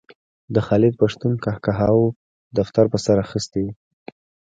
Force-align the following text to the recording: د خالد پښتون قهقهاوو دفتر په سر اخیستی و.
د 0.53 0.55
خالد 0.67 0.93
پښتون 1.01 1.33
قهقهاوو 1.43 2.15
دفتر 2.57 2.85
په 2.91 2.97
سر 3.05 3.17
اخیستی 3.25 3.61
و. 3.65 3.69